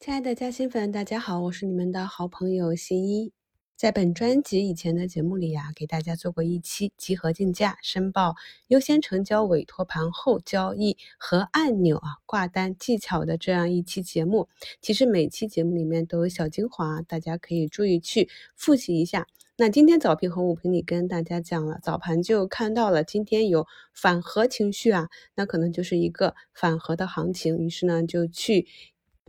[0.00, 3.34] 亲爱的嘉兴粉，大家好，我是你们的好朋友新一。
[3.76, 8.34] 在本专辑以前的节目里呀，给大家做过一期集合竞价、申报
[8.68, 14.48] 优先成交、委托盘后交易和按钮啊挂单技巧的这样一期节目。
[14.80, 19.26] 其实每期节目里面都有小精华，大家可以注意去复习一下。
[19.58, 28.66] 那今天早评和午评里跟大家讲了，早盘就看到了今天有反核情绪啊，那可能就是一个反核的行情，于是呢就去。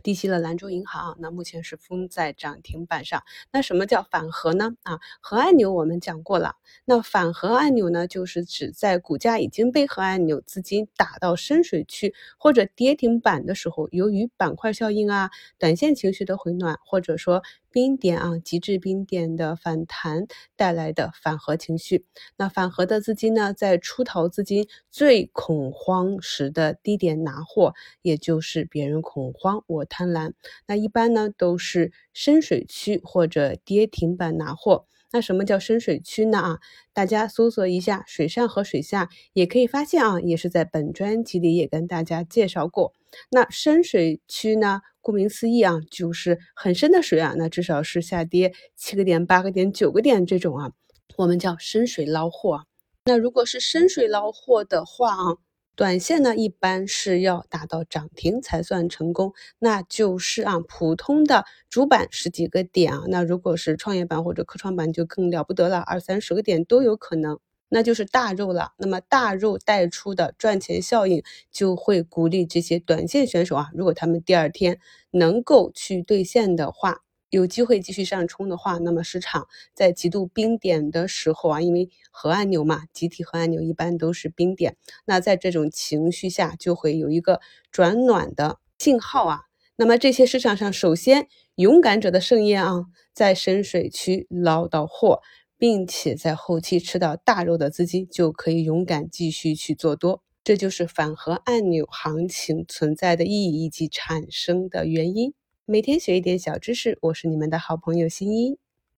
[0.02, 3.22] 低吸了兰州银行，那目前是封在涨停板上。
[3.52, 4.76] 那什么叫反核呢？
[4.82, 6.56] 啊，核按钮我们讲过了。
[6.84, 17.42] 那反核按钮呢，就是指在股价已经被核按钮资金打到深水区或者跌停板的时候，由于板块效应啊、短线情绪的回暖，或者说。
[17.72, 22.04] 冰点啊，极致冰点的反弹带来的反核情绪。
[22.36, 30.32] 那反核的资金呢，在出逃资金最恐慌时的低点拿货，也就是别人恐慌我贪婪。
[30.66, 34.86] 那一般呢，都是深水区或者跌停板拿货。
[35.14, 36.38] 那什么叫深水区呢？
[36.38, 36.58] 啊，
[36.94, 42.94] 大家搜索一下水上和水下，也可以发现啊，也是在本专辑里也跟大家介绍过。
[43.30, 44.80] 那深水区呢？
[45.02, 50.70] 顾名思义啊，就是很深的水啊，那至少是下跌七个点、八个点、九个点这种啊，
[51.18, 52.64] 我们叫深水捞货。
[53.04, 55.36] 那如果是深水捞货的话啊，
[55.74, 67.40] 短线呢一般是要打到涨停才算成功，那就是啊普通的主板十几个点啊，那如果是创业板或者科创板就更了不得了，二三十个点都有可能。
[67.74, 74.78] 那就是大肉了，那么大肉带出的赚钱效应就会鼓励这些短线选手啊，如果他们第二天
[75.10, 77.00] 能够去兑现的话，
[77.30, 89.40] 有机会继续上冲的话，那么市场在极度冰点的时候啊，因为核按钮嘛，集体核按钮一般都是冰点，那在这种情绪下就会有一个转暖的信号啊，
[89.76, 92.84] 那么这些市场上首先勇敢者的盛宴啊，
[93.14, 95.22] 在深水区捞到货。
[95.62, 105.32] 并且在后期吃到大肉的资金就可以勇敢继续去做多，这就是反核按钮行情存在的意义以及产生的原因。
[105.64, 108.58] 每天学一点小知识，我是你们的好朋友新一。